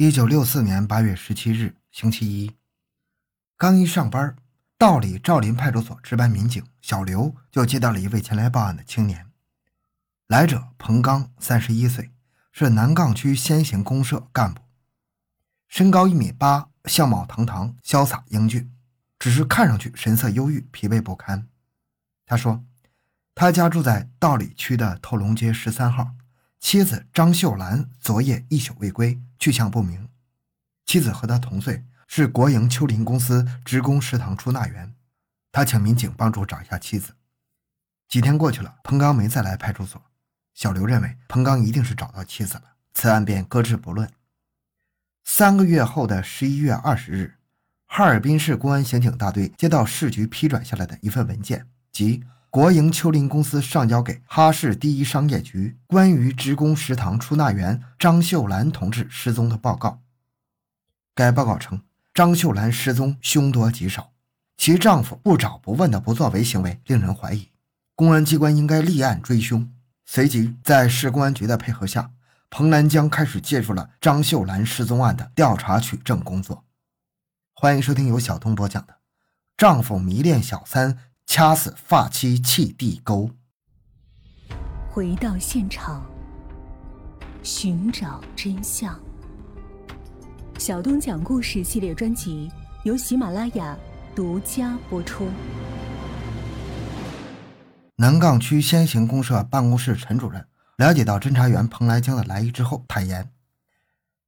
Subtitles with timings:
[0.00, 2.52] 一九六四年八月十七日，星期一，
[3.56, 4.36] 刚一上班，
[4.78, 9.26] 道里赵林派出所值班民警小刘就接到了一位前来报案的青年。
[10.28, 12.12] 来者彭刚，三十一岁，
[12.52, 14.62] 是南岗区先行公社干部，
[15.66, 18.70] 身高一米八，相貌堂堂、潇洒英俊，
[19.18, 21.48] 只是看上去神色忧郁、疲惫不堪。
[22.24, 22.64] 他说，
[23.34, 26.12] 他家住在道里区的透龙街十三号。
[26.60, 30.08] 妻子张秀兰昨夜一宿未归，去向不明。
[30.86, 34.94] 妻子和他同岁，是国营秋林公司职工食堂出纳员。
[35.52, 37.14] 他请民警帮助找一下妻子。
[38.08, 40.02] 几天过去了，彭刚没再来派出所。
[40.54, 42.62] 小刘认为彭刚一定是找到妻子了，
[42.94, 44.10] 此案便搁置不论。
[45.24, 47.38] 三个月后的十一月二十日，
[47.86, 52.24] 哈尔滨市公安刑警大队接到市局批转下来的一份文件，即。
[52.50, 60.00] 国营秋林公司上交给哈市第一商业局关于职工食堂出纳员张秀兰同志失踪的报告。
[61.14, 61.82] 该报告称，
[62.14, 64.12] 张秀兰失踪凶多吉少，
[64.56, 67.50] 其丈夫不找不问的不作为行为令人怀疑，
[67.94, 69.70] 公安机关应该立案追凶。
[70.06, 72.12] 随即，在市公安局的配合下，
[72.48, 76.64] 彭兰江开始介入了张秀兰失踪案的调查取证工作。
[77.52, 78.94] 欢迎收听由小东播讲的
[79.58, 80.94] 《丈夫迷恋小三》。
[81.30, 83.30] 掐死发妻弃地沟。
[84.88, 86.02] 回到现场，
[87.42, 88.98] 寻找真相。
[90.58, 92.50] 小东讲故事系列专辑
[92.82, 93.76] 由喜马拉雅
[94.16, 95.28] 独家播出。
[97.96, 100.42] 南岗区先行公社办公室陈主任
[100.78, 103.30] 了解到侦查员彭来江的来意之后，坦言：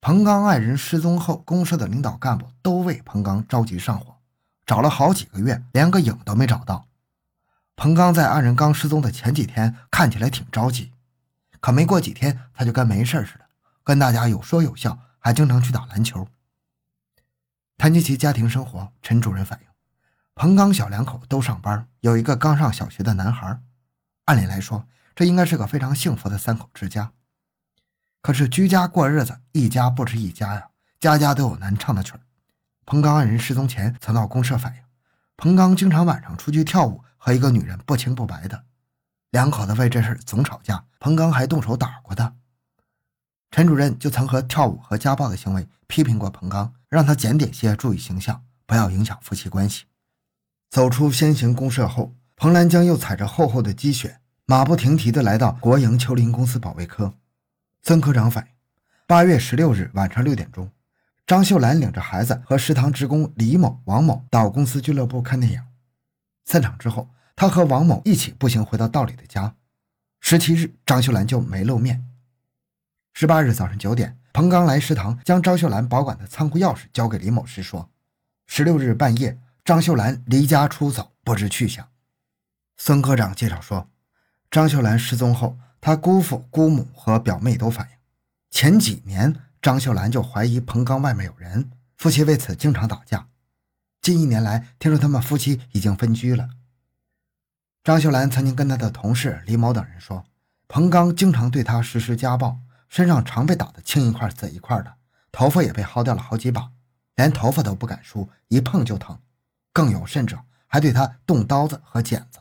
[0.00, 4.15] 彭刚爱人失踪后，公社的领导干部都为彭刚着急上火。
[4.66, 6.88] 找了好几个月，连个影都没找到。
[7.76, 10.92] 彭刚在二人刚失踪的前几天看起来挺着急，
[11.60, 13.46] 可没过几天他就跟没事似的，
[13.84, 16.26] 跟大家有说有笑，还经常去打篮球。
[17.78, 19.66] 谈及其家庭生活，陈主任反映，
[20.34, 23.60] 彭刚小两口都上班，有一个刚上小学的男孩。
[24.24, 27.12] 按理来说，这应该是个非常幸福的三口之家。
[28.22, 32.20] 可是居家过日子，一家不吃一家呀，家家都有难唱的曲儿。
[32.86, 34.82] 彭刚二人失踪前曾到公社反映，
[35.36, 38.62] 彭刚经常晚上出去跳舞，和一个女人不清不白的，
[39.30, 42.36] 两口子为这事总吵架，彭刚还动手打过他。
[43.50, 49.86] 陈主任就曾和跳舞和家暴的行为批评过彭刚，让他检点些，注意形象，不要影响夫妻关系。
[50.70, 57.14] 走出先行公社后，彭兰江又踩着厚厚的积雪，马不停蹄地来到国营秋林公司保卫科。
[57.82, 58.50] 曾科长反映，
[59.08, 60.70] 八月十六日晚上六点钟。
[61.26, 65.60] 张秀兰领着孩子和食堂职工李某、王某到公司俱乐部看电影。
[66.44, 69.56] 散场之后，他和王某一起步行回到道里的家。
[70.20, 72.04] 十七日，张秀兰就没露面。
[73.12, 77.90] 十八日早上九点，彭刚来食堂将张秀兰保管的仓库钥匙交给李某时说
[78.46, 81.88] ：“十六日半夜，张秀兰离家出走，不知去向。”
[82.78, 83.90] 孙科长介绍说，
[84.48, 87.96] 张秀兰失踪后，他姑父、姑母和表妹都反映，
[88.48, 89.34] 前几年。
[89.66, 93.26] 张秀兰就怀疑彭刚外面有人，夫妻为此经常打架。
[94.00, 96.50] 近一年来，听说他们夫妻已经分居了。
[97.82, 100.24] 张秀兰曾经跟她的同事李某等人说，
[100.68, 104.94] 彭刚经常对她实施家暴，身上常被打得青一块紫一块的，
[105.32, 106.70] 头发也被薅掉了好几把，
[107.16, 109.18] 连头发都不敢梳，一碰就疼。
[109.72, 112.38] 更有甚者，还对她动刀子和剪子。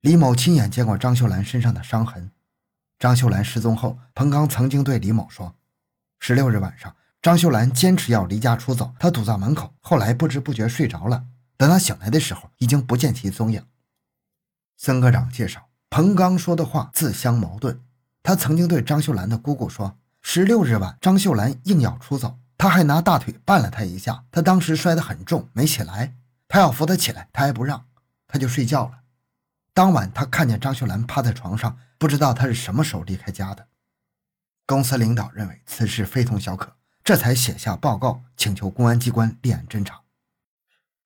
[0.00, 2.32] 李某亲眼见过张秀兰身上的伤痕。
[2.98, 5.54] 张秀兰失踪后，彭刚曾经对李某说。
[6.18, 11.24] 十六日晚上，张秀兰坚持要离家出走，她堵在门口，后来不知不觉睡着了。
[11.56, 13.64] 等她醒来的时候，已经不见其踪影。
[14.76, 17.80] 孙科长介绍，彭刚说的话自相矛盾。
[18.22, 26.16] 他曾经对张秀兰的姑姑说，十六日晚，张秀兰硬要出走，他还拿大腿绊了她一下，她当时摔得很重，没起来。
[26.48, 27.86] 他要扶她起来，她还不让，
[28.26, 28.98] 他就睡觉了。
[29.72, 33.68] 当晚，他看见张秀兰趴在床上，不知道她是什么时候离开家的。
[34.66, 40.00] 公司领导认为此事非同小可，这才写下报告，请求公安机关立案侦查。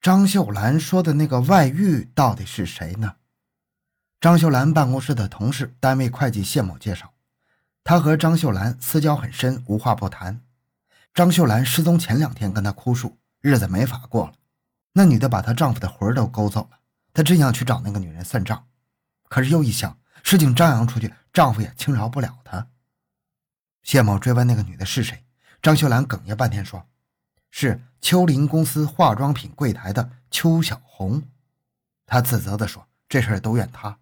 [0.00, 3.17] 张秀兰说的那个外遇到底是谁呢？
[4.19, 7.12] 张秀兰办公室的同事、单位会计谢某介绍，
[7.84, 10.40] 他和张秀兰私交很深，无话不谈。
[11.12, 14.32] 张秀兰失踪前两天跟他哭诉，日子没法过了。
[14.94, 16.79] 那女的把她丈夫的魂都勾走了，
[17.12, 18.67] 她真想去找那个女人算账，
[19.29, 22.67] 可是又一想，事情张扬出去，丈夫也轻饶不了她。
[23.82, 25.25] 谢某追问那个女的是谁，
[25.62, 26.87] 张秀兰哽咽半天说
[27.50, 31.23] ：“是秋林公司化妆品柜台的邱小红。”
[32.06, 33.99] 她自责地说：“这事都怨她。”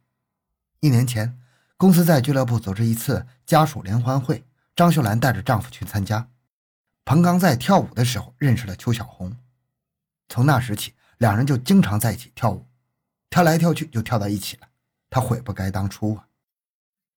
[0.80, 1.38] 一年前，
[1.76, 4.44] 公司在俱乐部组织一次家属联欢会，
[4.76, 6.28] 张秀兰带着丈夫去参加。
[7.04, 9.36] 彭刚在跳舞的时候认识了邱小红，
[10.28, 12.66] 从那时起，两人就经常在一起跳舞，
[13.30, 14.68] 跳来跳去就跳到一起了。
[15.08, 16.28] 他悔不该当初啊！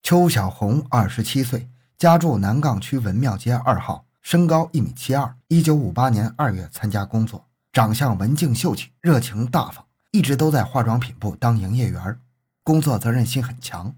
[0.02, 1.70] 邱小红二十七岁，
[2.02, 5.38] 家住南岗区文庙街二号，身高一米七二。
[5.50, 12.20] 一九五八年二月参加工作，长相文静秀气，热情大方，一直都在化妆品部当营业员，
[12.64, 13.96] 工作责任心很强。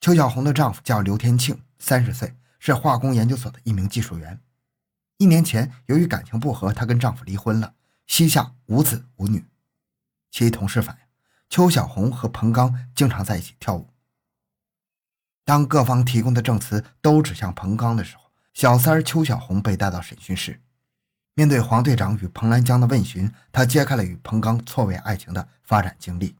[0.00, 4.40] 邱小红的丈夫叫刘天庆，三十岁，是化工研究所的一名技术员。
[5.18, 7.74] 一年前，由于感情不和，她跟丈夫离婚了，
[8.06, 9.44] 膝下无子无女。
[10.30, 11.02] 其同事反映，
[11.50, 13.90] 邱小红和彭刚经常在一起跳舞。
[15.48, 20.60] 当各方提供的证词都指向彭刚的时候，小三儿邱小红被带到审讯室。
[21.32, 26.36] 面对黄队长与彭兰江的问询，他揭开了与彭刚错位爱情的发展经历。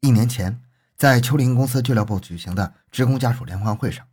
[0.00, 0.60] 一年前，
[0.96, 4.04] 在秋林公司俱乐部举行的职工家属联欢会上，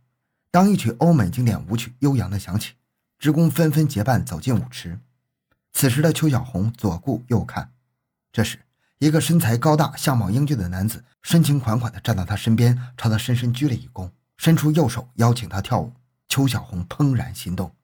[0.52, 2.74] 当一曲欧美经典舞曲《悠扬》的响起。
[3.18, 5.00] 职工纷纷结伴走进舞池，
[5.72, 7.72] 此时的邱小红左顾右看。
[8.30, 8.60] 这时，
[8.98, 15.92] 一个身材高大、相貌英俊的男子深情款款地站到她身边，朝她深深鞠了一躬，伸出右手邀请她跳舞。
[16.28, 17.74] 邱小红怦然心动。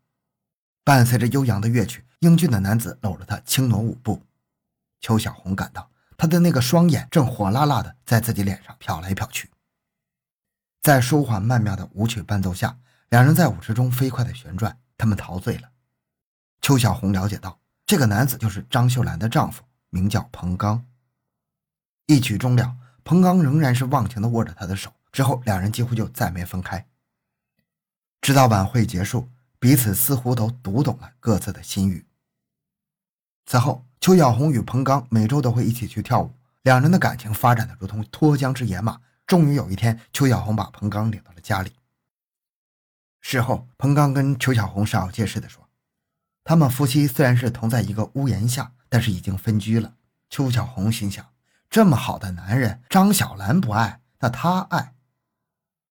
[0.85, 4.23] 伴随着悠扬的乐曲，英俊的男子搂着她轻挪舞步。
[5.01, 9.51] 邱小红感到他的那个双眼正火辣辣地在自己脸上瞟来瞟去。
[10.81, 12.79] 在舒缓曼妙的舞曲伴奏下，
[13.11, 14.79] 两人在舞池中飞快地旋转。
[14.97, 15.69] 他们陶醉了。
[16.61, 20.85] 邱小红了解到，这个男子就是张秀兰的丈夫，名叫彭刚。
[22.15, 24.93] 一曲终了，彭刚仍然是忘情地握着她的手。
[25.11, 26.87] 之后，两人几乎就再没分开。
[28.21, 29.29] 直到晚会结束，
[29.59, 32.07] 彼此似乎都读懂了各自的心语。
[33.47, 36.33] 此后，邱小红与彭刚每周都会一起去跳舞，
[36.63, 39.01] 两人的感情发展的如同脱缰之野马。
[39.27, 41.73] 终于有一天，邱小红把彭刚领到了家里。
[43.21, 45.69] 事后，彭刚跟邱小红煞有介事地说
[46.45, 49.95] ：“他们夫妻虽然是同在一个屋檐下，但是已经分居了。”
[50.29, 51.25] 邱小红心想
[51.73, 54.95] ：“这么好的男人，张小兰不爱，那他爱。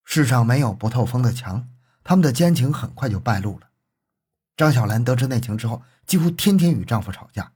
[0.06, 1.68] 世上没有不透风的墙。”
[2.06, 3.70] 他们的奸情很快就败露了。
[4.56, 7.54] 张小兰得知内情之后，几乎天天与丈夫吵架。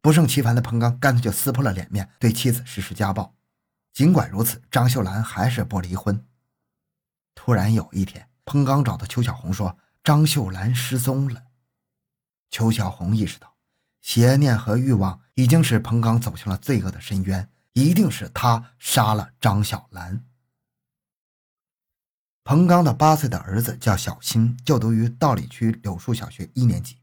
[0.00, 3.36] 不胜其烦的彭刚干脆就撕破了脸面，对妻子实施家暴。
[3.92, 6.26] 尽管如此，张秀兰还是不离婚。
[7.36, 11.44] 突然有一天，彭刚找到邱小红说：“张秀兰失踪了。”
[12.50, 13.54] 邱小红意识到，
[14.00, 20.24] 邪念和欲望已经使彭刚走向了罪恶的深渊，一定是他杀了张小兰。
[22.42, 26.98] 彭刚的八岁的儿子叫小新，就读于道里区柳树小学一年级。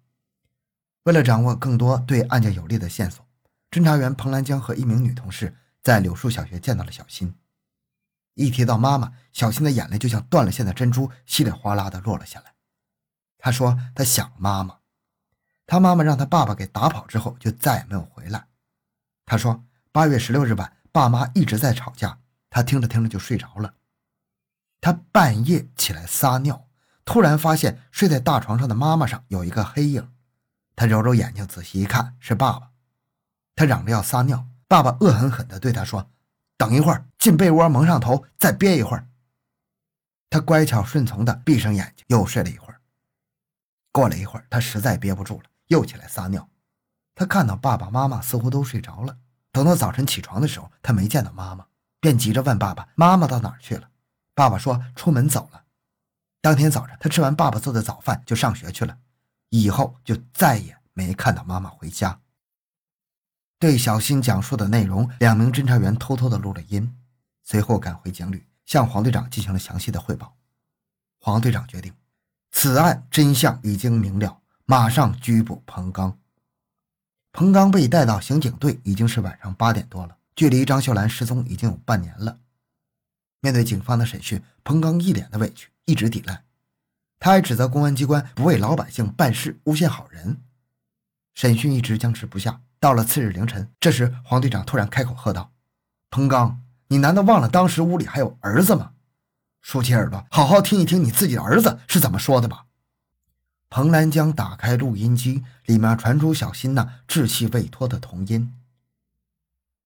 [1.04, 3.25] 为了掌握更多对案件有利的线索，
[3.72, 7.34] 侦查员彭兰江和一名女同事在柳树小学见到了小新。
[8.34, 12.54] 一提到妈妈，小新的眼泪就像断了线的珍珠，稀里哗啦的落了下来。
[13.38, 14.80] 他说他想妈妈，
[15.66, 18.48] 他妈妈让他爸爸给打跑之后就再也没有回来。
[19.25, 19.64] 他说
[19.97, 22.19] 八月十六日晚，爸妈一直在吵架，
[22.51, 23.73] 他听着听着就睡着了。
[24.79, 26.67] 他半夜起来撒尿，
[27.03, 30.11] 突然发现睡在大床上的妈妈上有一个黑影，
[30.75, 32.69] 他揉揉眼睛，仔细一看是爸爸。
[33.55, 36.11] 他嚷着要撒尿，爸爸恶狠狠地对他说。
[36.57, 39.07] 等一会儿，进被窝蒙上头，再憋一会儿。
[40.29, 42.79] 他乖巧顺从的闭上眼睛，又睡了一会儿。
[43.91, 46.47] 过了一会儿，他实在憋不住了，又起来撒尿。
[47.16, 49.18] 他看到爸爸妈妈似乎都睡着了。
[49.57, 51.66] 等到早晨起床的时候，他没见到妈妈，
[51.99, 53.90] 便急着问爸爸：“妈妈到哪儿去了？”
[54.35, 55.64] 爸爸说：“出门走了。”
[56.42, 58.95] 当天早上，他吃完爸爸做的早饭就上学去了，
[59.49, 62.19] 以后就再也没看到妈妈回家。
[63.57, 66.95] 对小新讲述的内容，两名侦查员偷偷的录了音，
[67.44, 70.37] 随后赶回警旅，向黄队长进行了详细的汇报。
[71.19, 71.92] 黄队长决定，
[72.52, 76.16] 此案真相已经明了，马上拘捕彭刚。
[77.37, 82.39] 彭刚被带到刑警队，已经是晚上八点多了，距离张秀兰失踪已经有半年了。
[83.41, 86.41] 面对警方的审讯，彭刚一脸的委屈，一直抵赖，
[87.19, 90.41] 他还指责公安机关不为老百姓办事，诬陷好人。
[91.35, 92.59] 审讯一直僵持不下。
[92.79, 95.51] 到了次日凌晨，这时黄队长突然开口喝道
[96.09, 98.94] ：“彭刚，你难道忘了当时屋里还有儿子吗？
[99.61, 102.65] 竖起耳朵，好好听一听你自己的儿子是怎么说的吧。”
[103.69, 108.54] 彭兰江打开录音机，里面传出小新那稚气未脱的童音：“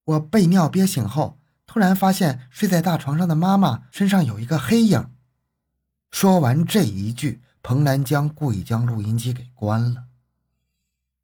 [0.06, 5.10] 我被尿憋醒后，突然发现睡在大床上的妈妈身上有一个黑影。”
[6.12, 10.06] 说完这一句，彭兰江故意将录音机给关了。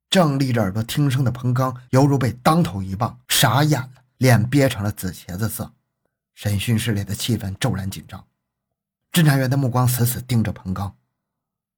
[0.10, 5.74] 正立着耳朵听声的彭刚，犹如被当头一棒，傻眼了，脸憋成了紫茄子色。
[6.34, 8.26] 审讯室里的气氛骤然紧张，
[9.12, 10.96] 侦查员的目光死死盯着彭刚。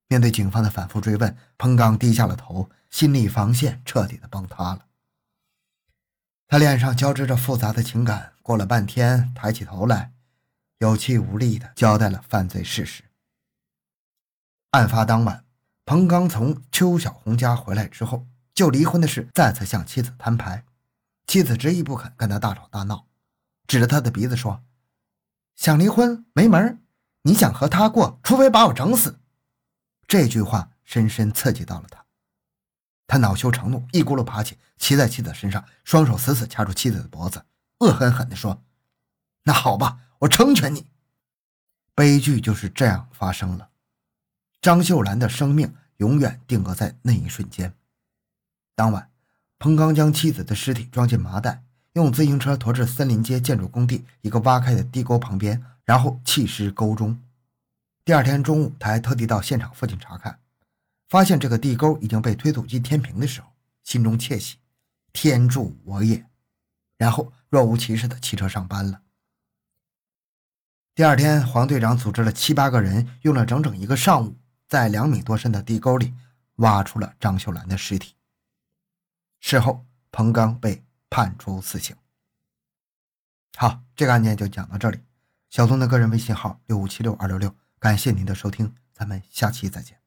[0.09, 4.87] 面对警方的反复追问，彭刚低下了头，心理防线彻底的崩塌了。
[6.47, 10.11] 他脸上交织着复杂的情感，过了半天，抬起头来，
[10.79, 13.03] 有气无力的交代了犯罪事实。
[14.71, 15.45] 案发当晚，
[15.85, 18.25] 彭刚从邱小红家回来之后，
[18.55, 20.65] 就离婚的事再次向妻子摊牌，
[21.27, 23.05] 妻子执意不肯，跟他大吵大闹，
[23.67, 24.63] 指着他的鼻子说
[25.55, 26.81] ：“想离婚没门
[27.21, 29.19] 你想和他过，除非把我整死。”
[30.09, 32.03] 这句话深深刺激到了他。
[33.05, 37.45] 他恼羞成怒，一咕噜爬起，骑在妻子身上，双手死死掐住妻子的脖子，
[37.77, 38.63] 恶狠狠地说
[39.45, 40.87] ：“那好吧，我成全你。”
[41.93, 43.69] 悲剧就是这样发生了。
[44.59, 47.75] 张秀兰的生命永远定格在那一瞬间。
[48.75, 49.11] 当晚，
[49.59, 51.63] 彭刚将妻子的尸体装进麻袋，
[51.93, 57.21] 用自行车驮至森林街建筑工地一个挖开的地沟旁边，然后弃尸沟中。
[58.09, 60.39] 第二天中午，他还特地到现场附近查看。
[61.09, 64.57] 发现这个地沟已经被推土机填平的时候，心中窃喜，
[65.13, 66.25] 天助我也！
[66.97, 69.03] 然后若无其事的骑车上班了。
[70.95, 74.35] 第二天，黄队长组织了七八个人，用了整整一个上午，
[74.67, 76.15] 在两米多深的地沟里
[76.55, 78.15] 挖出了张秀兰的尸体。
[79.39, 81.95] 事后，彭刚被判处死刑。
[83.55, 84.99] 好，这个案件就讲到这里。
[85.51, 89.98] 小松的个人微信号六五七六二六六，感谢您的收听，咱们下期再见。